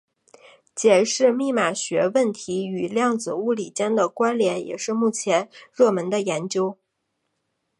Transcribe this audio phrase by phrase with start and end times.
[0.73, 6.75] 检视密码学问题与量子物理间的关连也是目前热门的研究。